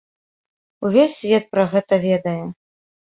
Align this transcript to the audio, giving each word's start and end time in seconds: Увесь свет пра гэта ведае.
Увесь 0.87 1.17
свет 1.19 1.45
пра 1.53 1.67
гэта 1.75 1.93
ведае. 2.07 2.39